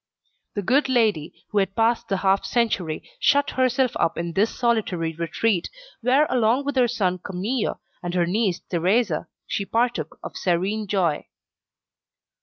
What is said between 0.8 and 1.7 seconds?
lady, who